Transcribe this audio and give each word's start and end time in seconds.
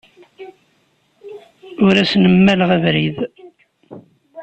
Ur 1.85 1.93
asen-mmaleɣ 2.03 2.69
abrid. 2.75 3.17